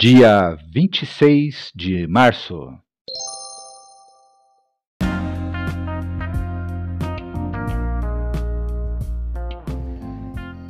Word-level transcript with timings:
Dia 0.00 0.56
26 0.72 1.72
de 1.74 2.06
março. 2.06 2.54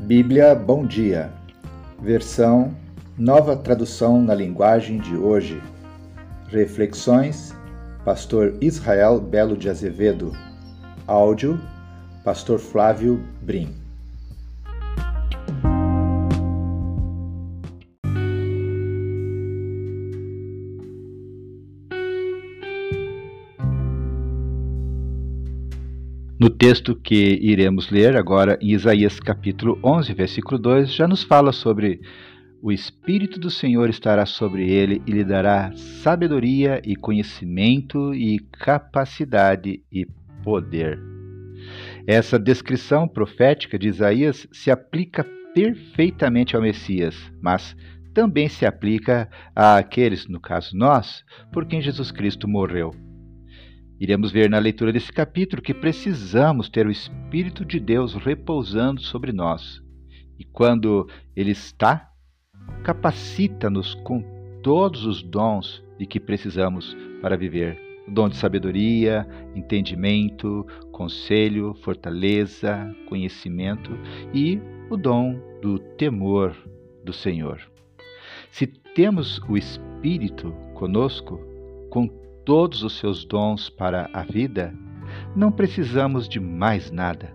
Bíblia 0.07 0.55
Bom 0.55 0.87
Dia, 0.87 1.31
versão 2.01 2.75
Nova 3.19 3.55
Tradução 3.55 4.23
na 4.23 4.35
Linguagem 4.35 4.97
de 4.97 5.15
Hoje. 5.15 5.63
Reflexões, 6.47 7.55
Pastor 8.07 8.57
Israel 8.63 9.21
Belo 9.21 9.59
de 9.59 9.69
Azevedo. 9.69 10.33
Áudio, 11.07 11.61
Pastor 12.25 12.59
Flávio 12.59 13.23
Brim. 13.43 13.88
No 26.39 26.49
texto 26.49 26.95
que 26.95 27.37
iremos 27.43 27.91
ler 27.91 28.17
agora, 28.17 28.57
em 28.63 28.71
Isaías 28.71 29.19
capítulo 29.19 29.77
11, 29.83 30.15
versículo 30.15 30.57
2, 30.57 30.95
já 30.95 31.09
nos 31.09 31.25
fala 31.25 31.51
sobre 31.51 32.01
o 32.63 32.71
Espírito 32.71 33.41
do 33.41 33.51
Senhor 33.51 33.91
estará 33.91 34.25
sobre 34.25 34.71
ele 34.71 35.03
e 35.05 35.11
lhe 35.11 35.25
dará 35.25 35.73
sabedoria 35.75 36.81
e 36.85 36.95
conhecimento 36.95 38.15
e 38.15 38.39
capacidade 38.53 39.83
e 39.91 40.07
poder. 40.45 41.01
Essa 42.07 42.39
descrição 42.39 43.09
profética 43.09 43.77
de 43.77 43.89
Isaías 43.89 44.47
se 44.53 44.71
aplica 44.71 45.25
perfeitamente 45.53 46.55
ao 46.55 46.63
Messias, 46.63 47.17
mas 47.43 47.75
também 48.15 48.49
se 48.49 48.65
aplica 48.65 49.29
àqueles, 49.57 50.29
no 50.29 50.39
caso 50.39 50.77
nós, 50.77 51.25
por 51.53 51.67
quem 51.67 51.83
Jesus 51.83 52.13
Cristo 52.13 52.47
morreu. 52.47 53.08
Iremos 54.01 54.31
ver 54.31 54.49
na 54.49 54.61
leitura 54.61 54.93
desse 54.93 55.13
capítulo 55.13 55.61
que 55.61 55.75
precisamos 55.75 56.69
ter 56.69 56.87
o 56.87 56.91
Espírito 56.91 57.65
de 57.65 57.81
Deus 57.81 58.15
repousando 58.15 59.01
sobre 59.01 59.33
nós. 59.33 59.83
E 60.39 60.45
quando 60.45 61.09
Ele 61.35 61.51
está, 61.51 62.09
capacita-nos 62.85 63.95
com 63.97 64.23
todos 64.63 65.05
os 65.05 65.21
dons 65.21 65.83
de 65.99 66.07
que 66.07 66.21
precisamos 66.21 66.97
para 67.21 67.37
viver: 67.37 67.77
o 68.07 68.13
dom 68.13 68.29
de 68.29 68.37
sabedoria, 68.37 69.27
entendimento, 69.57 70.65
conselho, 70.93 71.75
fortaleza, 71.83 72.95
conhecimento 73.09 73.91
e 74.33 74.61
o 74.89 74.97
dom 74.97 75.41
do 75.61 75.81
temor 75.97 76.57
do 77.05 77.13
Senhor. 77.13 77.61
Se 78.53 78.65
temos 78.95 79.41
o 79.49 79.57
Espírito 79.57 80.53
conosco, 80.75 81.41
com 81.91 82.09
todos 82.49 82.83
os 82.83 82.97
seus 82.97 83.27
dons 83.27 83.69
para 83.69 84.09
a 84.11 84.23
vida, 84.23 84.73
não 85.37 85.53
precisamos 85.53 86.27
de 86.27 86.41
mais 86.41 86.91
nada. 86.91 87.35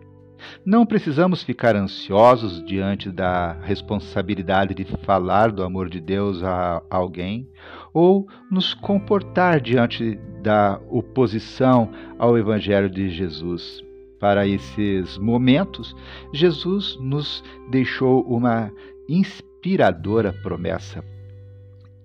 Não 0.65 0.87
precisamos 0.87 1.43
ficar 1.43 1.75
ansiosos 1.75 2.65
diante 2.65 3.11
da 3.11 3.53
responsabilidade 3.61 4.73
de 4.73 4.83
falar 5.05 5.51
do 5.51 5.61
amor 5.61 5.87
de 5.87 6.01
Deus 6.01 6.41
a 6.43 6.81
alguém 6.89 7.47
ou 7.93 8.27
nos 8.49 8.73
comportar 8.73 9.61
diante 9.61 10.15
da 10.41 10.81
oposição 10.89 11.91
ao 12.17 12.35
Evangelho 12.35 12.89
de 12.89 13.07
Jesus. 13.11 13.83
Para 14.19 14.47
esses 14.47 15.15
momentos, 15.19 15.95
Jesus 16.33 16.97
nos 16.99 17.43
deixou 17.69 18.23
uma 18.23 18.71
inspiradora 19.07 20.33
promessa. 20.41 21.12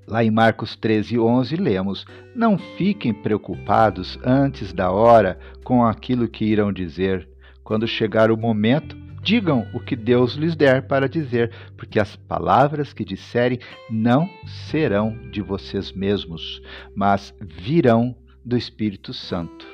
Lá 0.09 0.25
em 0.25 0.31
Marcos 0.31 0.75
13, 0.75 1.19
11, 1.19 1.57
lemos: 1.57 2.07
Não 2.35 2.57
fiquem 2.57 3.13
preocupados 3.13 4.19
antes 4.25 4.73
da 4.73 4.91
hora 4.91 5.39
com 5.63 5.85
aquilo 5.85 6.27
que 6.27 6.47
irão 6.47 6.73
dizer. 6.73 7.29
Quando 7.63 7.87
chegar 7.87 8.31
o 8.31 8.37
momento, 8.37 8.97
digam 9.23 9.67
o 9.75 9.81
que 9.81 9.95
Deus 9.95 10.33
lhes 10.33 10.57
der 10.57 10.87
para 10.87 11.07
dizer, 11.07 11.53
porque 11.77 12.01
as 12.01 12.17
palavras 12.17 12.95
que 12.95 13.05
disserem 13.05 13.59
não 13.91 14.27
serão 14.47 15.15
de 15.31 15.43
vocês 15.43 15.93
mesmos, 15.93 16.63
mas 16.95 17.35
virão 17.39 18.17
do 18.43 18.57
Espírito 18.57 19.13
Santo. 19.13 19.67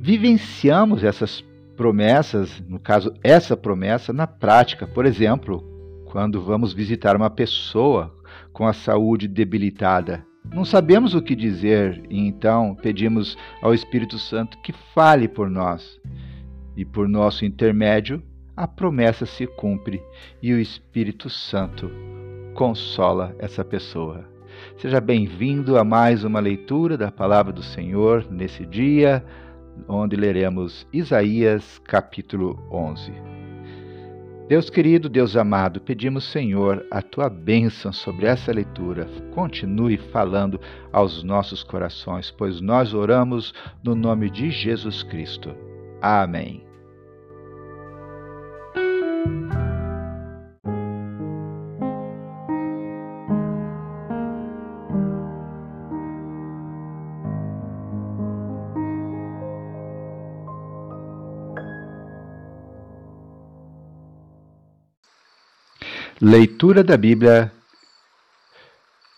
Vivenciamos 0.00 1.02
essas 1.02 1.44
promessas, 1.76 2.62
no 2.68 2.78
caso, 2.78 3.12
essa 3.24 3.56
promessa 3.56 4.12
na 4.12 4.28
prática. 4.28 4.86
Por 4.86 5.04
exemplo, 5.04 5.64
quando 6.04 6.40
vamos 6.40 6.72
visitar 6.72 7.16
uma 7.16 7.30
pessoa 7.30 8.19
com 8.52 8.66
a 8.66 8.72
saúde 8.72 9.28
debilitada. 9.28 10.24
Não 10.52 10.64
sabemos 10.64 11.14
o 11.14 11.22
que 11.22 11.36
dizer 11.36 12.02
e 12.08 12.18
então 12.18 12.74
pedimos 12.74 13.36
ao 13.62 13.72
Espírito 13.74 14.18
Santo 14.18 14.58
que 14.62 14.72
fale 14.94 15.28
por 15.28 15.48
nós. 15.48 16.00
E 16.76 16.84
por 16.84 17.08
nosso 17.08 17.44
intermédio, 17.44 18.22
a 18.56 18.66
promessa 18.66 19.26
se 19.26 19.46
cumpre 19.46 20.02
e 20.42 20.52
o 20.52 20.58
Espírito 20.58 21.28
Santo 21.28 21.90
consola 22.54 23.34
essa 23.38 23.64
pessoa. 23.64 24.28
Seja 24.76 25.00
bem-vindo 25.00 25.78
a 25.78 25.84
mais 25.84 26.24
uma 26.24 26.40
leitura 26.40 26.96
da 26.96 27.10
palavra 27.10 27.52
do 27.52 27.62
Senhor 27.62 28.26
nesse 28.30 28.66
dia, 28.66 29.24
onde 29.88 30.16
leremos 30.16 30.86
Isaías 30.92 31.78
capítulo 31.84 32.58
11. 32.70 33.29
Deus 34.50 34.68
querido, 34.68 35.08
Deus 35.08 35.36
amado, 35.36 35.80
pedimos, 35.80 36.24
Senhor, 36.24 36.84
a 36.90 37.00
tua 37.00 37.30
bênção 37.30 37.92
sobre 37.92 38.26
essa 38.26 38.50
leitura. 38.50 39.06
Continue 39.32 39.96
falando 39.96 40.60
aos 40.92 41.22
nossos 41.22 41.62
corações, 41.62 42.32
pois 42.32 42.60
nós 42.60 42.92
oramos 42.92 43.54
no 43.80 43.94
nome 43.94 44.28
de 44.28 44.50
Jesus 44.50 45.04
Cristo. 45.04 45.54
Amém. 46.02 46.69
Leitura 66.22 66.84
da 66.84 66.98
Bíblia, 66.98 67.50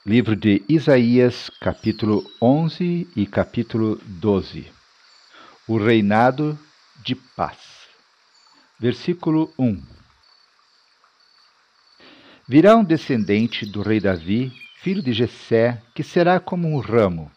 livro 0.07 0.37
de 0.37 0.63
Isaías, 0.69 1.51
capítulo 1.61 2.25
11 2.41 3.09
e 3.17 3.27
capítulo 3.27 4.01
12. 4.05 4.71
O 5.67 5.79
reinado 5.79 6.57
de 7.05 7.17
paz. 7.17 7.59
Versículo 8.79 9.53
1. 9.59 9.83
Virá 12.49 12.77
um 12.77 12.85
descendente 12.85 13.67
do 13.67 13.83
rei 13.83 13.99
Davi, 13.99 14.53
filho 14.77 15.03
de 15.03 15.13
Jessé, 15.13 15.83
que 15.97 16.05
será 16.05 16.39
como 16.39 16.69
um 16.69 16.79
ramo 16.79 17.33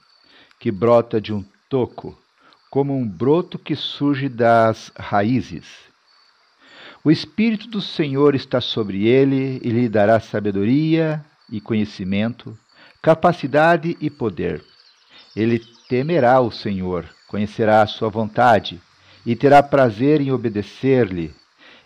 que 0.59 0.69
brota 0.69 1.19
de 1.19 1.33
um 1.33 1.43
toco, 1.67 2.15
como 2.69 2.95
um 2.95 3.09
broto 3.09 3.57
que 3.57 3.75
surge 3.75 4.29
das 4.29 4.91
raízes 4.95 5.65
o 7.05 7.11
Espírito 7.11 7.67
do 7.67 7.79
Senhor 7.79 8.33
está 8.33 8.59
sobre 8.59 9.07
ele 9.07 9.61
e 9.63 9.69
lhe 9.69 9.87
dará 9.87 10.19
sabedoria 10.19 11.23
e 11.51 11.61
conhecimento, 11.61 12.57
capacidade 12.99 13.95
e 14.01 14.09
poder. 14.09 14.63
Ele 15.35 15.61
temerá 15.87 16.41
o 16.41 16.49
Senhor, 16.49 17.07
conhecerá 17.27 17.83
a 17.83 17.87
sua 17.87 18.09
vontade 18.09 18.81
e 19.23 19.35
terá 19.35 19.61
prazer 19.61 20.19
em 20.19 20.31
obedecer-lhe. 20.31 21.31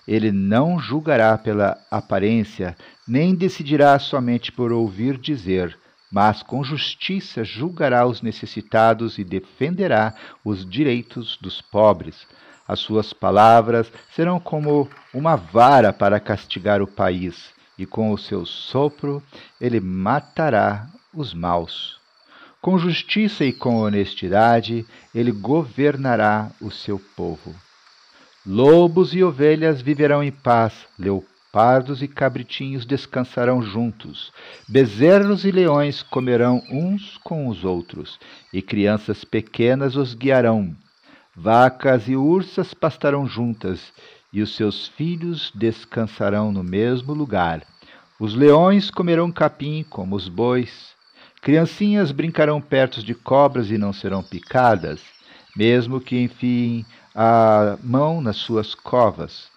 Ele 0.08 0.32
não 0.32 0.80
julgará 0.80 1.38
pela 1.38 1.78
aparência, 1.92 2.78
nem 3.06 3.36
decidirá 3.36 4.00
somente 4.00 4.54
por 4.54 4.72
ouvir 4.72 5.18
dizer, 5.18 5.78
mas 6.10 6.42
com 6.42 6.64
justiça 6.64 7.44
julgará 7.44 8.08
os 8.08 8.22
necessitados 8.22 9.18
e 9.18 9.26
defenderá 9.26 10.16
os 10.46 10.66
direitos 10.66 11.38
dos 11.42 11.62
pobres. 11.62 12.26
As 12.70 12.82
suas 12.82 13.14
palavras 13.14 13.92
serão 14.16 14.40
como 14.40 14.88
uma 15.12 15.36
vara 15.36 15.92
para 15.92 16.20
castigar 16.20 16.84
o 16.84 16.88
país, 16.88 17.50
e 17.80 17.84
com 17.84 18.12
o 18.12 18.18
seu 18.18 18.46
sopro 18.46 19.24
ele 19.60 19.80
matará 19.80 20.86
os 21.12 21.34
maus. 21.34 22.00
Com 22.62 22.78
justiça 22.78 23.44
e 23.44 23.52
com 23.52 23.78
honestidade 23.78 24.86
ele 25.16 25.32
governará 25.32 26.52
o 26.62 26.70
seu 26.70 27.02
povo. 27.16 27.56
Lobos 28.46 29.16
e 29.16 29.24
ovelhas 29.24 29.82
viverão 29.82 30.24
em 30.24 30.32
paz, 30.32 30.86
leopardos 31.00 32.04
e 32.04 32.08
cabritinhos 32.08 32.86
descansarão 32.86 33.64
juntos, 33.64 34.32
bezerros 34.68 35.44
e 35.44 35.50
leões 35.50 36.04
comerão 36.04 36.62
uns 36.70 37.18
com 37.24 37.48
os 37.48 37.64
outros, 37.64 38.20
e 38.54 38.62
crianças 38.62 39.24
pequenas 39.24 39.96
os 39.96 40.14
guiarão 40.14 40.78
Vacas 41.42 42.10
e 42.10 42.18
ursas 42.18 42.74
pastarão 42.74 43.26
juntas, 43.26 43.94
e 44.34 44.42
os 44.42 44.58
seus 44.58 44.90
filhos 44.90 45.54
descansarão 45.56 46.52
no 46.52 46.62
mesmo 46.62 47.14
lugar. 47.14 47.66
Os 48.20 48.36
leões 48.36 48.92
comerão 48.92 49.32
capim 49.32 49.86
como 49.90 50.18
os 50.18 50.28
bois. 50.28 50.90
Criancinhas 51.42 52.12
brincarão 52.12 52.60
perto 52.60 53.02
de 53.02 53.16
cobras 53.16 53.72
e 53.72 53.78
não 53.78 53.94
serão 53.94 54.22
picadas, 54.22 55.00
mesmo 55.56 56.02
que 56.02 56.22
enfiem 56.22 56.86
a 57.16 57.78
mão 57.82 58.20
nas 58.20 58.36
suas 58.36 58.76
covas. 58.76 59.48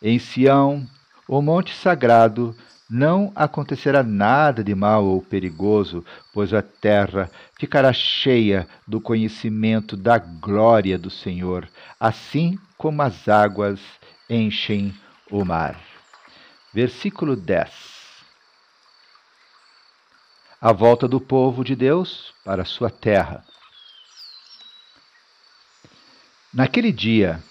Em 0.00 0.20
Sião, 0.20 0.86
o 1.26 1.42
monte 1.42 1.74
sagrado, 1.74 2.54
não 2.88 3.32
acontecerá 3.34 4.02
nada 4.02 4.62
de 4.62 4.74
mal 4.74 5.04
ou 5.04 5.22
perigoso, 5.22 6.04
pois 6.32 6.52
a 6.52 6.62
terra 6.62 7.30
ficará 7.58 7.92
cheia 7.92 8.68
do 8.86 9.00
conhecimento 9.00 9.96
da 9.96 10.18
glória 10.18 10.98
do 10.98 11.10
Senhor, 11.10 11.68
assim 11.98 12.58
como 12.76 13.02
as 13.02 13.28
águas 13.28 13.80
enchem 14.28 14.94
o 15.30 15.44
mar. 15.44 15.80
Versículo 16.72 17.36
10. 17.36 17.70
A 20.60 20.72
volta 20.72 21.06
do 21.06 21.20
povo 21.20 21.64
de 21.64 21.74
Deus 21.74 22.34
para 22.44 22.64
sua 22.64 22.90
terra. 22.90 23.44
Naquele 26.52 26.92
dia, 26.92 27.42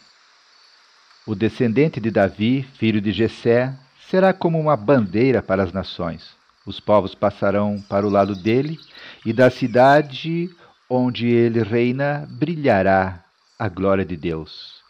o 1.26 1.36
descendente 1.36 2.00
de 2.00 2.10
Davi, 2.10 2.64
filho 2.78 3.02
de 3.02 3.12
Jessé, 3.12 3.74
será 4.14 4.32
como 4.32 4.60
uma 4.60 4.78
bandeira 4.78 5.42
para 5.42 5.64
as 5.64 5.74
nações. 5.74 6.36
Os 6.68 6.80
povos 6.80 7.16
passarão 7.16 7.84
para 7.90 8.06
o 8.06 8.12
lado 8.12 8.36
dele, 8.36 8.80
e 9.26 9.34
da 9.34 9.50
cidade 9.50 10.52
onde 10.88 11.26
ele 11.26 11.64
reina 11.64 12.28
brilhará 12.30 13.24
a 13.58 13.68
glória 13.68 14.06
de 14.06 14.16
Deus. 14.16 14.84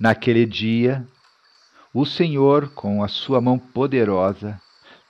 Naquele 0.00 0.44
dia, 0.46 1.06
o 1.94 2.04
Senhor, 2.04 2.70
com 2.70 3.04
a 3.04 3.06
sua 3.06 3.40
mão 3.40 3.56
poderosa, 3.56 4.60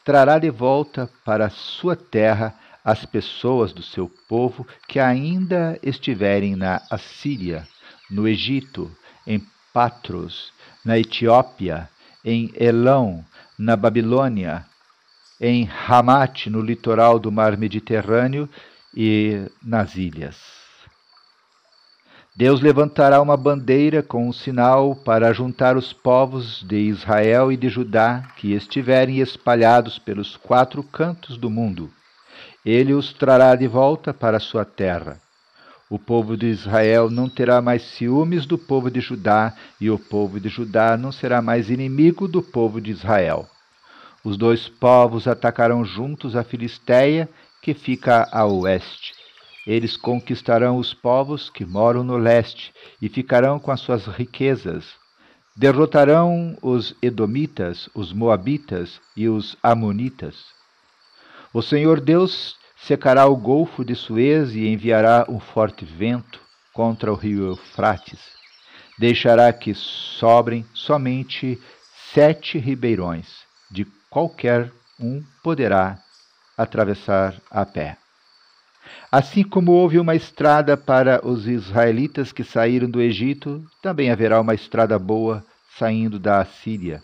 trará 0.05 0.39
de 0.39 0.51
volta 0.51 1.09
para 1.25 1.47
a 1.47 1.51
sua 1.51 1.97
terra 1.97 2.55
as 2.85 3.07
pessoas 3.07 3.73
do 3.73 3.83
seu 3.83 4.07
povo 4.29 4.67
que 4.87 5.01
ainda 5.01 5.79
estiverem 5.83 6.55
na 6.57 6.83
Assíria, 6.91 7.67
no 8.11 8.29
Egito, 8.29 8.95
em 9.27 9.43
Patros, 9.73 10.53
na 10.85 10.99
Etiópia, 10.99 11.89
em 12.23 12.53
Elão, 12.55 13.25
na 13.61 13.77
Babilônia, 13.77 14.65
em 15.39 15.69
Hamat, 15.87 16.47
no 16.47 16.63
litoral 16.63 17.19
do 17.19 17.31
mar 17.31 17.59
Mediterrâneo 17.59 18.49
e 18.97 19.51
nas 19.63 19.97
ilhas. 19.97 20.39
Deus 22.35 22.63
levantará 22.63 23.21
uma 23.21 23.37
bandeira 23.37 24.03
com 24.03 24.27
um 24.27 24.33
sinal 24.33 24.97
para 24.97 25.31
juntar 25.35 25.77
os 25.77 25.93
povos 25.93 26.63
de 26.63 26.79
Israel 26.79 27.53
e 27.53 27.57
de 27.57 27.69
Judá 27.69 28.23
que 28.37 28.55
estiverem 28.55 29.19
espalhados 29.19 29.99
pelos 29.99 30.39
quatro 30.39 30.83
cantos 30.83 31.37
do 31.37 31.51
mundo. 31.51 31.91
Ele 32.65 32.95
os 32.95 33.13
trará 33.13 33.55
de 33.55 33.69
volta 33.69 34.15
para 34.15 34.41
sua 34.41 34.65
terra. 34.65 35.21
O 35.91 35.99
povo 35.99 36.37
de 36.37 36.47
Israel 36.47 37.11
não 37.11 37.29
terá 37.29 37.61
mais 37.61 37.83
ciúmes 37.83 38.47
do 38.47 38.57
povo 38.57 38.89
de 38.89 39.01
Judá, 39.01 39.53
e 39.81 39.91
o 39.91 39.99
povo 39.99 40.39
de 40.39 40.49
Judá 40.49 40.97
não 40.97 41.11
será 41.11 41.43
mais 41.43 41.69
inimigo 41.69 42.29
do 42.29 42.41
povo 42.41 42.81
de 42.81 42.93
Israel. 42.93 43.49
Os 44.23 44.37
dois 44.37 44.69
povos 44.69 45.27
atacarão 45.27 45.85
juntos 45.85 46.37
a 46.37 46.45
Filisteia, 46.45 47.29
que 47.61 47.75
fica 47.75 48.29
a 48.31 48.47
oeste. 48.47 49.15
Eles 49.67 49.97
conquistarão 49.97 50.79
os 50.79 50.95
povos 50.95 51.51
que 51.51 51.67
moram 51.67 52.05
no 52.05 52.17
leste 52.17 52.73
e 53.03 53.09
ficarão 53.09 53.59
com 53.59 53.73
as 53.73 53.81
suas 53.81 54.07
riquezas. 54.07 54.95
Derrotarão 55.57 56.57
os 56.63 56.95
Edomitas, 57.03 57.89
os 57.93 58.13
Moabitas 58.13 59.01
e 59.17 59.29
os 59.29 59.57
Amonitas. 59.61 60.37
O 61.53 61.61
Senhor 61.61 62.01
Deus 62.01 62.60
secará 62.83 63.27
o 63.27 63.37
golfo 63.37 63.85
de 63.85 63.95
Suez 63.95 64.55
e 64.55 64.67
enviará 64.69 65.27
um 65.29 65.39
forte 65.39 65.85
vento 65.85 66.41
contra 66.73 67.13
o 67.13 67.17
rio 67.17 67.49
Eufrates. 67.49 68.21
Deixará 68.99 69.53
que 69.53 69.75
sobrem 69.75 70.65
somente 70.75 71.61
sete 72.13 72.59
ribeirões, 72.59 73.45
de 73.71 73.87
qualquer 74.09 74.71
um 74.99 75.23
poderá 75.43 75.99
atravessar 76.57 77.35
a 77.51 77.65
pé. 77.65 77.97
Assim 79.11 79.43
como 79.43 79.73
houve 79.73 79.99
uma 79.99 80.15
estrada 80.15 80.77
para 80.77 81.27
os 81.27 81.47
israelitas 81.47 82.33
que 82.33 82.43
saíram 82.43 82.91
do 82.91 83.01
Egito, 83.01 83.65
também 83.83 84.11
haverá 84.11 84.41
uma 84.41 84.55
estrada 84.55 84.99
boa 84.99 85.45
saindo 85.79 86.19
da 86.19 86.41
Assíria, 86.41 87.03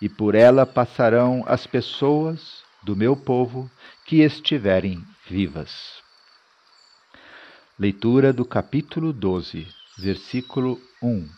e 0.00 0.08
por 0.08 0.34
ela 0.34 0.64
passarão 0.64 1.42
as 1.46 1.66
pessoas 1.66 2.65
do 2.86 2.94
meu 2.94 3.16
povo 3.16 3.68
que 4.04 4.22
estiverem 4.22 5.04
vivas. 5.28 6.00
Leitura 7.76 8.32
do 8.32 8.44
capítulo 8.44 9.12
12, 9.12 9.66
versículo 9.98 10.80
1. 11.02 11.28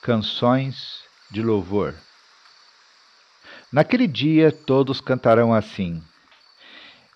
Canções 0.00 1.02
de 1.30 1.42
louvor. 1.42 1.94
Naquele 3.70 4.06
dia 4.06 4.50
todos 4.50 4.98
cantarão 4.98 5.52
assim: 5.52 6.02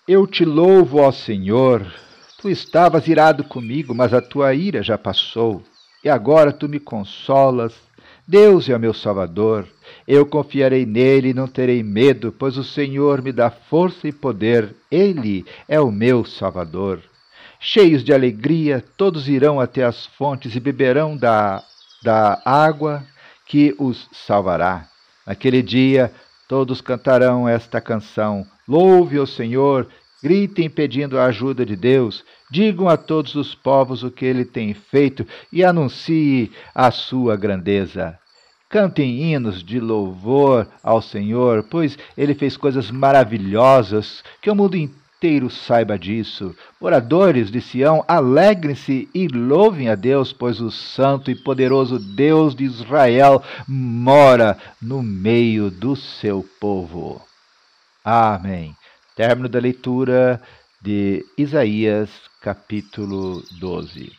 Eu 0.07 0.27
te 0.27 0.45
louvo, 0.45 0.99
ó 0.99 1.11
Senhor. 1.11 1.91
Tu 2.37 2.51
estavas 2.51 3.07
irado 3.07 3.43
comigo, 3.43 3.95
mas 3.95 4.13
a 4.13 4.21
tua 4.21 4.53
ira 4.53 4.83
já 4.83 4.99
passou, 4.99 5.63
e 6.03 6.09
agora 6.09 6.53
tu 6.53 6.69
me 6.69 6.79
consolas. 6.79 7.73
Deus 8.27 8.69
é 8.69 8.75
o 8.75 8.79
meu 8.79 8.93
Salvador. 8.93 9.67
Eu 10.07 10.25
confiarei 10.25 10.85
nele 10.85 11.29
e 11.29 11.33
não 11.33 11.47
terei 11.47 11.81
medo, 11.81 12.31
pois 12.31 12.57
o 12.57 12.63
Senhor 12.63 13.21
me 13.21 13.31
dá 13.31 13.49
força 13.49 14.07
e 14.07 14.11
poder. 14.11 14.75
Ele 14.91 15.45
é 15.67 15.79
o 15.79 15.91
meu 15.91 16.25
Salvador. 16.25 16.99
Cheios 17.59 18.03
de 18.03 18.13
alegria, 18.13 18.83
todos 18.97 19.29
irão 19.29 19.59
até 19.59 19.85
as 19.85 20.05
fontes 20.05 20.53
e 20.55 20.59
beberão 20.59 21.15
da, 21.15 21.63
da 22.03 22.41
água 22.43 23.05
que 23.47 23.73
os 23.79 24.09
salvará. 24.11 24.87
Naquele 25.25 25.61
dia, 25.61 26.11
todos 26.49 26.81
cantarão 26.81 27.47
esta 27.47 27.79
canção: 27.79 28.45
Louve 28.67 29.17
o 29.17 29.25
Senhor, 29.25 29.87
gritem 30.21 30.69
pedindo 30.69 31.17
a 31.17 31.25
ajuda 31.25 31.65
de 31.65 31.77
Deus, 31.77 32.25
digam 32.51 32.89
a 32.89 32.97
todos 32.97 33.35
os 33.35 33.55
povos 33.55 34.03
o 34.03 34.11
que 34.11 34.25
ele 34.25 34.43
tem 34.43 34.73
feito 34.73 35.25
e 35.51 35.63
anuncie 35.63 36.51
a 36.75 36.91
sua 36.91 37.37
grandeza. 37.37 38.19
Cantem 38.73 39.21
hinos 39.21 39.63
de 39.63 39.79
louvor 39.79 40.67
ao 40.81 40.99
Senhor, 40.99 41.61
pois 41.61 41.95
ele 42.17 42.33
fez 42.33 42.57
coisas 42.57 42.89
maravilhosas, 42.89 44.23
que 44.41 44.49
o 44.49 44.55
mundo 44.55 44.75
inteiro 44.75 45.47
saiba 45.47 45.95
disso. 45.95 46.55
Moradores 46.81 47.51
de 47.51 47.61
Sião, 47.61 48.03
alegrem-se 48.07 49.07
e 49.13 49.27
louvem 49.27 49.89
a 49.89 49.93
Deus, 49.93 50.33
pois 50.33 50.59
o 50.59 50.71
santo 50.71 51.29
e 51.29 51.35
poderoso 51.35 51.99
Deus 51.99 52.55
de 52.55 52.63
Israel 52.63 53.43
mora 53.67 54.57
no 54.81 55.03
meio 55.03 55.69
do 55.69 55.95
seu 55.95 56.43
povo. 56.59 57.21
Amém. 58.03 58.75
Término 59.15 59.47
da 59.47 59.59
leitura 59.59 60.41
de 60.81 61.23
Isaías, 61.37 62.09
capítulo 62.41 63.43
12. 63.59 64.11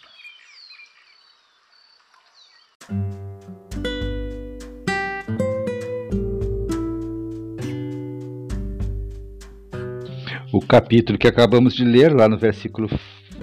O 10.55 10.61
capítulo 10.61 11.19
que 11.19 11.27
acabamos 11.27 11.75
de 11.75 11.85
ler, 11.85 12.15
lá 12.15 12.29
no 12.29 12.39
versículo 12.39 12.89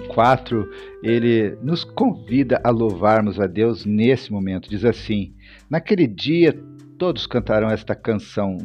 4, 0.08 0.66
ele 1.02 1.58
nos 1.62 1.84
convida 1.84 2.58
a 2.64 2.70
louvarmos 2.70 3.38
a 3.38 3.46
Deus 3.46 3.84
nesse 3.84 4.32
momento. 4.32 4.70
Diz 4.70 4.82
assim: 4.82 5.34
Naquele 5.68 6.06
dia 6.06 6.58
todos 6.96 7.26
cantarão 7.26 7.68
esta 7.68 7.94
canção. 7.94 8.56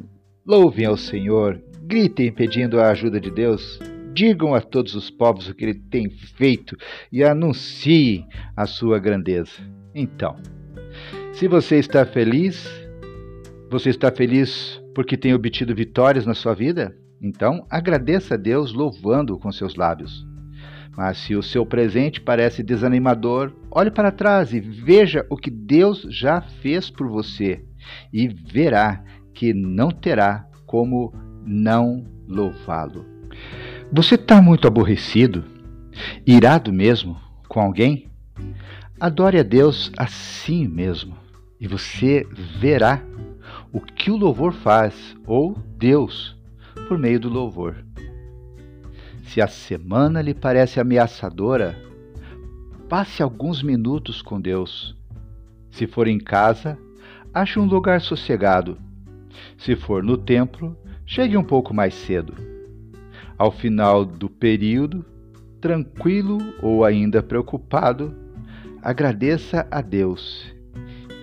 Louvem 0.45 0.85
ao 0.85 0.95
Senhor, 0.95 1.61
gritem 1.81 2.31
pedindo 2.31 2.79
a 2.79 2.89
ajuda 2.91 3.19
de 3.19 3.29
Deus, 3.29 3.81
digam 4.13 4.55
a 4.55 4.61
todos 4.61 4.95
os 4.95 5.09
povos 5.09 5.49
o 5.49 5.53
que 5.53 5.65
ele 5.65 5.81
tem 5.91 6.09
feito 6.09 6.77
e 7.11 7.25
anunciem 7.25 8.25
a 8.55 8.65
sua 8.65 8.97
grandeza. 8.97 9.59
Então, 9.93 10.37
se 11.33 11.49
você 11.49 11.79
está 11.79 12.05
feliz, 12.05 12.65
você 13.69 13.89
está 13.89 14.09
feliz 14.09 14.81
porque 14.95 15.17
tem 15.17 15.33
obtido 15.33 15.75
vitórias 15.75 16.25
na 16.25 16.33
sua 16.33 16.53
vida? 16.53 16.95
Então, 17.21 17.65
agradeça 17.69 18.35
a 18.35 18.37
Deus 18.37 18.73
louvando 18.73 19.37
com 19.37 19.51
seus 19.51 19.75
lábios. 19.75 20.25
Mas 20.95 21.17
se 21.19 21.35
o 21.35 21.43
seu 21.43 21.65
presente 21.65 22.19
parece 22.19 22.63
desanimador, 22.63 23.53
olhe 23.69 23.91
para 23.91 24.11
trás 24.11 24.53
e 24.53 24.59
veja 24.59 25.25
o 25.29 25.37
que 25.37 25.51
Deus 25.51 26.07
já 26.09 26.41
fez 26.41 26.89
por 26.89 27.07
você 27.07 27.63
e 28.11 28.27
verá 28.27 29.03
que 29.33 29.53
não 29.53 29.89
terá 29.89 30.47
como 30.65 31.13
não 31.45 32.03
louvá-lo. 32.27 33.05
Você 33.91 34.15
está 34.15 34.41
muito 34.41 34.67
aborrecido, 34.67 35.45
irado 36.25 36.73
mesmo 36.73 37.17
com 37.47 37.61
alguém? 37.61 38.09
Adore 38.99 39.39
a 39.39 39.43
Deus 39.43 39.91
assim 39.97 40.67
mesmo 40.67 41.15
e 41.59 41.67
você 41.67 42.27
verá 42.59 43.01
o 43.71 43.79
que 43.79 44.11
o 44.11 44.17
louvor 44.17 44.53
faz, 44.53 45.15
ou 45.25 45.57
Deus 45.77 46.36
por 46.87 46.97
meio 46.97 47.19
do 47.19 47.29
louvor. 47.29 47.75
Se 49.25 49.41
a 49.41 49.47
semana 49.47 50.21
lhe 50.21 50.33
parece 50.33 50.79
ameaçadora, 50.79 51.77
passe 52.87 53.21
alguns 53.21 53.61
minutos 53.61 54.21
com 54.21 54.39
Deus. 54.39 54.95
Se 55.69 55.85
for 55.85 56.07
em 56.07 56.17
casa, 56.17 56.77
ache 57.33 57.59
um 57.59 57.65
lugar 57.65 57.99
sossegado. 57.99 58.77
Se 59.57 59.75
for 59.75 60.01
no 60.01 60.17
templo, 60.17 60.75
chegue 61.05 61.35
um 61.35 61.43
pouco 61.43 61.73
mais 61.73 61.93
cedo. 61.93 62.33
Ao 63.37 63.51
final 63.51 64.05
do 64.05 64.29
período, 64.29 65.05
tranquilo 65.59 66.37
ou 66.61 66.85
ainda 66.85 67.21
preocupado, 67.21 68.15
agradeça 68.81 69.67
a 69.69 69.81
Deus 69.81 70.53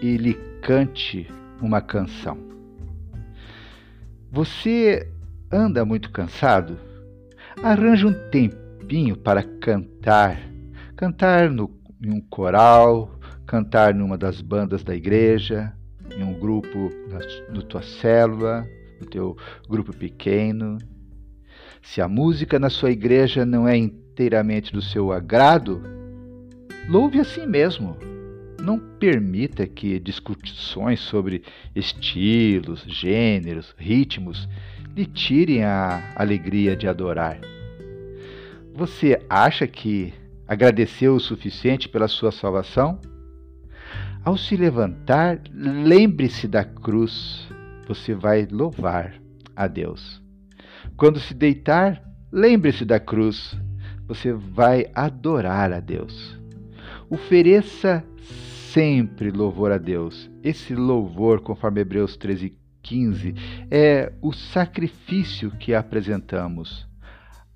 e 0.02 0.16
lhe 0.16 0.34
cante 0.60 1.26
uma 1.60 1.80
canção. 1.80 2.36
Você 4.30 5.13
anda 5.54 5.84
muito 5.84 6.10
cansado? 6.10 6.76
Arranje 7.62 8.04
um 8.04 8.30
tempinho 8.30 9.16
para 9.16 9.42
cantar. 9.42 10.40
Cantar 10.96 11.48
no, 11.48 11.70
em 12.02 12.10
um 12.10 12.20
coral, 12.20 13.18
cantar 13.46 13.94
numa 13.94 14.18
das 14.18 14.40
bandas 14.40 14.82
da 14.82 14.94
igreja, 14.94 15.72
em 16.16 16.24
um 16.24 16.38
grupo 16.38 16.90
na, 17.08 17.62
tua 17.62 17.82
célula, 17.82 18.66
no 19.00 19.06
teu 19.06 19.36
grupo 19.68 19.94
pequeno. 19.94 20.78
Se 21.82 22.00
a 22.00 22.08
música 22.08 22.58
na 22.58 22.70
sua 22.70 22.90
igreja 22.90 23.46
não 23.46 23.68
é 23.68 23.76
inteiramente 23.76 24.72
do 24.72 24.82
seu 24.82 25.12
agrado, 25.12 25.82
louve 26.88 27.20
a 27.20 27.24
si 27.24 27.46
mesmo. 27.46 27.96
Não 28.60 28.78
permita 28.78 29.66
que 29.66 30.00
discussões 30.00 31.00
sobre 31.00 31.42
estilos, 31.74 32.82
gêneros, 32.88 33.74
ritmos 33.76 34.48
lhe 34.94 35.06
tirem 35.06 35.64
a 35.64 36.12
alegria 36.14 36.76
de 36.76 36.86
adorar. 36.86 37.38
Você 38.74 39.20
acha 39.28 39.66
que 39.66 40.14
agradeceu 40.46 41.16
o 41.16 41.20
suficiente 41.20 41.88
pela 41.88 42.06
sua 42.06 42.30
salvação? 42.30 43.00
Ao 44.24 44.36
se 44.36 44.56
levantar, 44.56 45.40
lembre-se 45.52 46.46
da 46.46 46.64
cruz. 46.64 47.48
Você 47.86 48.14
vai 48.14 48.46
louvar 48.50 49.14
a 49.54 49.66
Deus. 49.66 50.22
Quando 50.96 51.18
se 51.18 51.34
deitar, 51.34 52.02
lembre-se 52.32 52.84
da 52.84 53.00
cruz. 53.00 53.58
Você 54.06 54.32
vai 54.32 54.86
adorar 54.94 55.72
a 55.72 55.80
Deus. 55.80 56.38
Ofereça 57.10 58.04
sempre 58.72 59.30
louvor 59.30 59.72
a 59.72 59.78
Deus. 59.78 60.30
Esse 60.42 60.74
louvor, 60.74 61.40
conforme 61.40 61.80
Hebreus 61.80 62.16
13, 62.16 62.56
15, 62.84 63.34
é 63.70 64.12
o 64.20 64.32
sacrifício 64.32 65.50
que 65.52 65.74
apresentamos, 65.74 66.86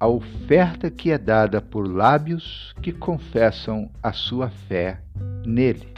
a 0.00 0.08
oferta 0.08 0.90
que 0.90 1.10
é 1.10 1.18
dada 1.18 1.60
por 1.60 1.86
lábios 1.86 2.74
que 2.80 2.92
confessam 2.92 3.90
a 4.02 4.12
sua 4.12 4.48
fé 4.48 5.02
nele. 5.44 5.92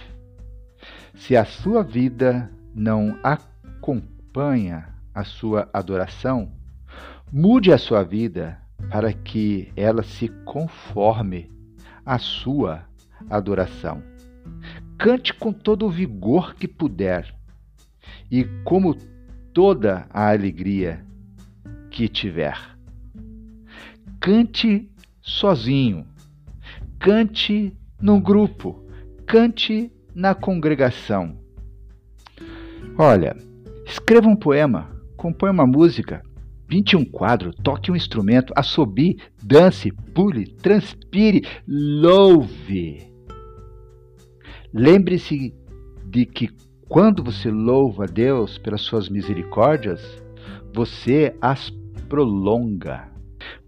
Se 1.14 1.36
a 1.36 1.44
sua 1.44 1.82
vida 1.82 2.50
não 2.74 3.18
acompanha 3.22 4.88
a 5.14 5.22
sua 5.22 5.68
adoração, 5.72 6.50
mude 7.32 7.72
a 7.72 7.78
sua 7.78 8.02
vida 8.02 8.60
para 8.90 9.12
que 9.12 9.70
ela 9.76 10.02
se 10.02 10.28
conforme 10.44 11.50
à 12.04 12.18
sua 12.18 12.84
adoração. 13.28 14.02
Cante 14.98 15.32
com 15.34 15.52
todo 15.52 15.86
o 15.86 15.90
vigor 15.90 16.54
que 16.54 16.66
puder 16.66 17.32
e 18.30 18.44
como 18.64 18.96
toda 19.60 20.06
a 20.08 20.30
alegria 20.30 21.04
que 21.90 22.08
tiver. 22.08 22.56
Cante 24.18 24.90
sozinho, 25.20 26.06
cante 26.98 27.76
num 28.00 28.18
grupo, 28.18 28.82
cante 29.26 29.92
na 30.14 30.34
congregação. 30.34 31.38
Olha, 32.96 33.36
escreva 33.84 34.28
um 34.28 34.34
poema, 34.34 34.90
compõe 35.14 35.50
uma 35.50 35.66
música, 35.66 36.22
pinte 36.66 36.96
um 36.96 37.04
quadro, 37.04 37.52
toque 37.52 37.92
um 37.92 37.96
instrumento, 37.96 38.54
assobie, 38.56 39.18
dance, 39.42 39.92
pule, 40.14 40.46
transpire, 40.54 41.46
louve. 41.68 43.12
Lembre-se 44.72 45.54
de 46.06 46.24
que 46.24 46.48
quando 46.90 47.22
você 47.22 47.48
louva 47.52 48.02
a 48.02 48.06
Deus 48.08 48.58
pelas 48.58 48.80
suas 48.80 49.08
misericórdias, 49.08 50.02
você 50.74 51.32
as 51.40 51.70
prolonga. 52.08 53.08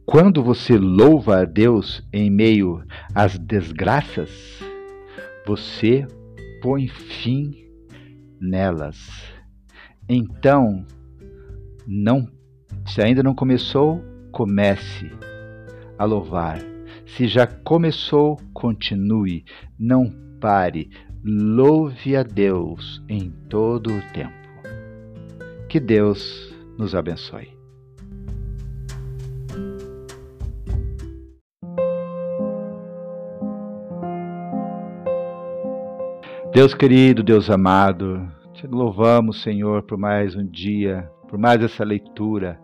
Quando 0.05 0.43
você 0.43 0.76
louva 0.76 1.43
a 1.43 1.45
Deus 1.45 2.02
em 2.12 2.29
meio 2.29 2.83
às 3.14 3.38
desgraças, 3.38 4.29
você 5.47 6.05
põe 6.61 6.88
fim 6.88 7.64
nelas. 8.41 8.99
Então, 10.09 10.85
não, 11.87 12.29
se 12.88 13.00
ainda 13.00 13.23
não 13.23 13.37
começou, 13.37 14.02
comece 14.33 15.12
a 15.97 16.05
louvar. 16.05 16.59
Se 17.07 17.29
já 17.29 17.47
começou, 17.47 18.37
continue, 18.52 19.45
não 19.79 20.11
pare, 20.41 20.91
louve 21.25 22.17
a 22.17 22.23
Deus 22.23 23.02
em 23.09 23.31
todo 23.49 23.88
o 23.91 24.02
tempo. 24.12 24.33
Que 25.69 25.79
Deus 25.79 26.55
nos 26.76 26.95
abençoe. 26.95 27.49
Deus 36.52 36.75
querido, 36.75 37.23
Deus 37.23 37.49
amado, 37.49 38.29
te 38.52 38.67
louvamos, 38.67 39.41
Senhor, 39.43 39.83
por 39.85 39.97
mais 39.97 40.37
um 40.37 40.47
dia, 40.47 41.11
por 41.26 41.38
mais 41.38 41.62
essa 41.62 41.83
leitura. 41.83 42.62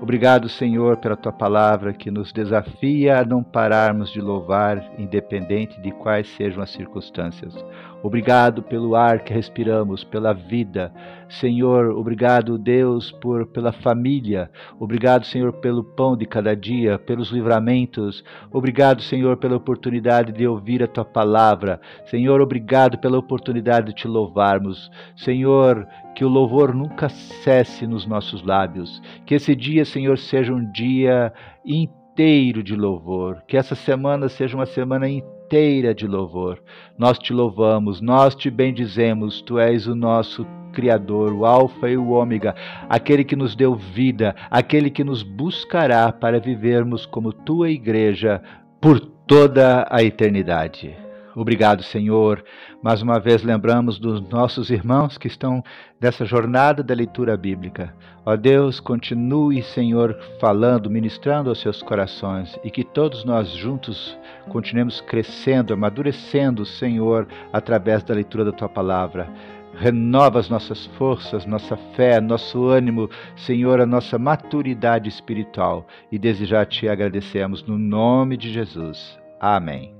Obrigado, 0.00 0.48
Senhor, 0.48 0.96
pela 0.98 1.16
tua 1.16 1.32
palavra 1.32 1.92
que 1.92 2.08
nos 2.08 2.32
desafia 2.32 3.18
a 3.18 3.24
não 3.24 3.42
pararmos 3.42 4.12
de 4.12 4.20
louvar, 4.20 4.92
independente 4.96 5.80
de 5.80 5.90
quais 5.90 6.28
sejam 6.36 6.62
as 6.62 6.70
circunstâncias. 6.70 7.52
Obrigado 8.00 8.62
pelo 8.62 8.94
ar 8.94 9.24
que 9.24 9.34
respiramos, 9.34 10.04
pela 10.04 10.32
vida. 10.32 10.92
Senhor, 11.28 11.90
obrigado, 11.90 12.56
Deus, 12.56 13.10
por 13.10 13.46
pela 13.46 13.72
família. 13.72 14.48
Obrigado, 14.78 15.26
Senhor, 15.26 15.52
pelo 15.54 15.82
pão 15.82 16.16
de 16.16 16.24
cada 16.24 16.54
dia, 16.54 16.96
pelos 16.96 17.30
livramentos. 17.30 18.22
Obrigado, 18.52 19.02
Senhor, 19.02 19.36
pela 19.36 19.56
oportunidade 19.56 20.30
de 20.30 20.46
ouvir 20.46 20.80
a 20.80 20.86
tua 20.86 21.04
palavra. 21.04 21.80
Senhor, 22.06 22.40
obrigado 22.40 22.98
pela 22.98 23.18
oportunidade 23.18 23.88
de 23.88 23.94
te 23.94 24.06
louvarmos. 24.06 24.88
Senhor, 25.16 25.84
que 26.14 26.24
o 26.24 26.28
louvor 26.28 26.74
nunca 26.74 27.08
cesse 27.08 27.86
nos 27.86 28.06
nossos 28.06 28.42
lábios. 28.42 29.02
Que 29.26 29.34
esse 29.34 29.54
dia, 29.54 29.84
Senhor, 29.88 30.18
seja 30.18 30.52
um 30.52 30.70
dia 30.70 31.32
inteiro 31.64 32.62
de 32.62 32.74
louvor. 32.74 33.42
Que 33.46 33.56
essa 33.56 33.74
semana 33.74 34.28
seja 34.28 34.56
uma 34.56 34.66
semana 34.66 35.08
inteira 35.08 35.94
de 35.94 36.06
louvor. 36.06 36.62
Nós 36.96 37.18
te 37.18 37.32
louvamos, 37.32 38.00
nós 38.00 38.34
te 38.34 38.50
bendizemos, 38.50 39.40
tu 39.42 39.58
és 39.58 39.86
o 39.86 39.94
nosso 39.94 40.46
Criador, 40.72 41.32
o 41.32 41.44
Alfa 41.44 41.88
e 41.88 41.96
o 41.96 42.10
Ômega, 42.10 42.54
aquele 42.88 43.24
que 43.24 43.34
nos 43.34 43.56
deu 43.56 43.74
vida, 43.74 44.36
aquele 44.50 44.90
que 44.90 45.02
nos 45.02 45.22
buscará 45.22 46.12
para 46.12 46.38
vivermos 46.38 47.06
como 47.06 47.32
tua 47.32 47.70
igreja 47.70 48.42
por 48.80 49.00
toda 49.00 49.86
a 49.90 50.02
eternidade. 50.02 51.07
Obrigado, 51.38 51.84
Senhor. 51.84 52.44
Mais 52.82 53.00
uma 53.00 53.20
vez 53.20 53.44
lembramos 53.44 53.96
dos 53.96 54.20
nossos 54.28 54.70
irmãos 54.70 55.16
que 55.16 55.28
estão 55.28 55.62
nessa 56.00 56.24
jornada 56.24 56.82
da 56.82 56.92
leitura 56.92 57.36
bíblica. 57.36 57.94
Ó 58.26 58.34
Deus, 58.34 58.80
continue, 58.80 59.62
Senhor, 59.62 60.18
falando, 60.40 60.90
ministrando 60.90 61.48
aos 61.48 61.60
seus 61.60 61.80
corações 61.80 62.58
e 62.64 62.72
que 62.72 62.82
todos 62.82 63.24
nós 63.24 63.50
juntos 63.50 64.18
continuemos 64.48 65.00
crescendo, 65.00 65.72
amadurecendo, 65.72 66.66
Senhor, 66.66 67.28
através 67.52 68.02
da 68.02 68.14
leitura 68.14 68.44
da 68.44 68.50
tua 68.50 68.68
palavra. 68.68 69.30
Renova 69.76 70.40
as 70.40 70.48
nossas 70.48 70.86
forças, 70.98 71.46
nossa 71.46 71.76
fé, 71.94 72.20
nosso 72.20 72.66
ânimo, 72.66 73.08
Senhor, 73.36 73.80
a 73.80 73.86
nossa 73.86 74.18
maturidade 74.18 75.08
espiritual. 75.08 75.86
E 76.10 76.18
desejar 76.18 76.66
te 76.66 76.88
agradecemos 76.88 77.62
no 77.62 77.78
nome 77.78 78.36
de 78.36 78.52
Jesus. 78.52 79.16
Amém. 79.38 79.97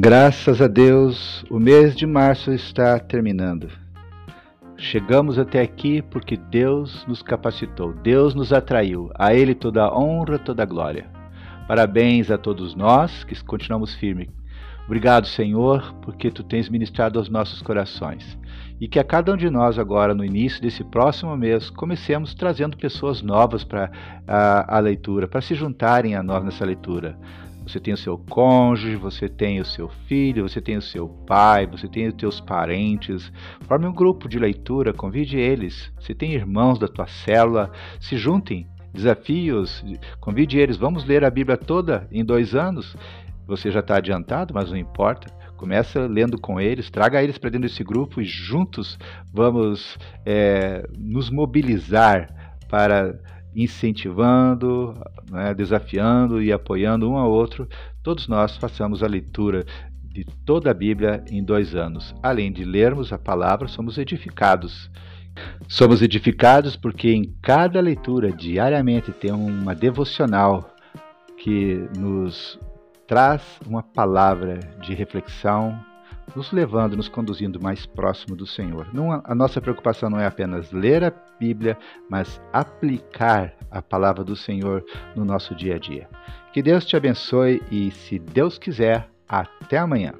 Graças 0.00 0.62
a 0.62 0.68
Deus, 0.68 1.44
o 1.50 1.58
mês 1.58 1.96
de 1.96 2.06
março 2.06 2.52
está 2.52 3.00
terminando. 3.00 3.68
Chegamos 4.76 5.40
até 5.40 5.60
aqui 5.60 6.02
porque 6.02 6.36
Deus 6.36 7.04
nos 7.08 7.20
capacitou, 7.20 7.92
Deus 7.92 8.32
nos 8.32 8.52
atraiu, 8.52 9.10
a 9.18 9.34
Ele 9.34 9.56
toda 9.56 9.82
a 9.82 9.98
honra, 9.98 10.38
toda 10.38 10.62
a 10.62 10.66
glória. 10.66 11.06
Parabéns 11.66 12.30
a 12.30 12.38
todos 12.38 12.76
nós 12.76 13.24
que 13.24 13.42
continuamos 13.42 13.92
firmes. 13.96 14.28
Obrigado, 14.86 15.26
Senhor, 15.26 15.92
porque 16.00 16.30
tu 16.30 16.44
tens 16.44 16.68
ministrado 16.68 17.18
aos 17.18 17.28
nossos 17.28 17.60
corações. 17.60 18.38
E 18.80 18.86
que 18.86 19.00
a 19.00 19.04
cada 19.04 19.32
um 19.32 19.36
de 19.36 19.50
nós, 19.50 19.80
agora, 19.80 20.14
no 20.14 20.24
início 20.24 20.62
desse 20.62 20.84
próximo 20.84 21.36
mês, 21.36 21.70
comecemos 21.70 22.34
trazendo 22.34 22.76
pessoas 22.76 23.20
novas 23.20 23.64
para 23.64 23.90
a, 24.28 24.76
a 24.76 24.78
leitura, 24.78 25.26
para 25.26 25.40
se 25.40 25.56
juntarem 25.56 26.14
a 26.14 26.22
nós 26.22 26.44
nessa 26.44 26.64
leitura. 26.64 27.18
Você 27.68 27.78
tem 27.78 27.92
o 27.92 27.98
seu 27.98 28.16
cônjuge, 28.16 28.96
você 28.96 29.28
tem 29.28 29.60
o 29.60 29.64
seu 29.64 29.90
filho, 30.06 30.48
você 30.48 30.58
tem 30.58 30.78
o 30.78 30.82
seu 30.82 31.06
pai, 31.06 31.66
você 31.66 31.86
tem 31.86 32.08
os 32.08 32.14
teus 32.14 32.40
parentes. 32.40 33.30
Forme 33.66 33.86
um 33.86 33.92
grupo 33.92 34.26
de 34.26 34.38
leitura, 34.38 34.94
convide 34.94 35.38
eles. 35.38 35.92
Você 36.00 36.14
tem 36.14 36.32
irmãos 36.32 36.78
da 36.78 36.88
tua 36.88 37.06
célula, 37.06 37.70
se 38.00 38.16
juntem. 38.16 38.66
Desafios, 38.92 39.84
convide 40.18 40.58
eles. 40.58 40.78
Vamos 40.78 41.04
ler 41.04 41.22
a 41.22 41.30
Bíblia 41.30 41.58
toda 41.58 42.08
em 42.10 42.24
dois 42.24 42.54
anos. 42.54 42.96
Você 43.46 43.70
já 43.70 43.80
está 43.80 43.96
adiantado, 43.96 44.54
mas 44.54 44.70
não 44.70 44.76
importa. 44.78 45.30
Começa 45.58 46.06
lendo 46.06 46.38
com 46.40 46.58
eles, 46.58 46.88
traga 46.88 47.22
eles 47.22 47.36
para 47.36 47.50
dentro 47.50 47.68
desse 47.68 47.84
grupo 47.84 48.20
e 48.20 48.24
juntos 48.24 48.98
vamos 49.30 49.98
é, 50.24 50.88
nos 50.96 51.28
mobilizar 51.28 52.56
para 52.68 53.18
incentivando, 53.62 54.94
né, 55.30 55.52
desafiando 55.52 56.40
e 56.40 56.52
apoiando 56.52 57.10
um 57.10 57.16
ao 57.16 57.30
outro, 57.30 57.68
todos 58.02 58.28
nós 58.28 58.56
façamos 58.56 59.02
a 59.02 59.06
leitura 59.08 59.64
de 60.04 60.24
toda 60.44 60.70
a 60.70 60.74
Bíblia 60.74 61.24
em 61.30 61.42
dois 61.42 61.74
anos. 61.74 62.14
Além 62.22 62.52
de 62.52 62.64
lermos 62.64 63.12
a 63.12 63.18
palavra, 63.18 63.66
somos 63.66 63.98
edificados. 63.98 64.90
Somos 65.68 66.02
edificados 66.02 66.76
porque 66.76 67.12
em 67.12 67.34
cada 67.42 67.80
leitura, 67.80 68.32
diariamente, 68.32 69.12
tem 69.12 69.32
uma 69.32 69.74
devocional 69.74 70.74
que 71.36 71.88
nos 71.96 72.58
traz 73.06 73.42
uma 73.66 73.82
palavra 73.82 74.58
de 74.82 74.94
reflexão, 74.94 75.78
nos 76.34 76.52
levando, 76.52 76.96
nos 76.96 77.08
conduzindo 77.08 77.60
mais 77.60 77.86
próximo 77.86 78.36
do 78.36 78.46
Senhor. 78.46 78.88
Não, 78.92 79.20
a 79.24 79.34
nossa 79.34 79.60
preocupação 79.60 80.10
não 80.10 80.20
é 80.20 80.26
apenas 80.26 80.70
ler 80.72 81.04
a 81.04 81.12
Bíblia, 81.38 81.76
mas 82.08 82.40
aplicar 82.52 83.54
a 83.70 83.82
palavra 83.82 84.24
do 84.24 84.36
Senhor 84.36 84.84
no 85.14 85.24
nosso 85.24 85.54
dia 85.54 85.76
a 85.76 85.78
dia. 85.78 86.08
Que 86.52 86.62
Deus 86.62 86.84
te 86.84 86.96
abençoe 86.96 87.62
e, 87.70 87.90
se 87.90 88.18
Deus 88.18 88.58
quiser, 88.58 89.08
até 89.28 89.78
amanhã. 89.78 90.14